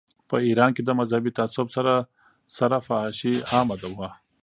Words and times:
په 0.29 0.35
ایران 0.47 0.69
کې 0.75 0.81
د 0.85 0.89
مذهبي 0.99 1.31
تعصب 1.37 1.67
سره 1.75 1.93
سره 2.57 2.77
فحاشي 2.87 3.33
عامه 3.51 3.75
وه. 3.97 4.09